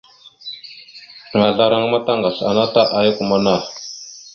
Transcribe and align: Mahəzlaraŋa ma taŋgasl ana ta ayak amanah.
Mahəzlaraŋa 1.37 1.87
ma 1.91 1.99
taŋgasl 2.05 2.41
ana 2.49 2.65
ta 2.73 2.83
ayak 2.99 3.17
amanah. 3.23 3.63